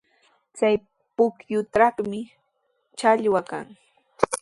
Chay 0.57 0.75
pukyutrawmi 1.15 2.19
challwa 2.99 3.41
kan. 3.49 3.67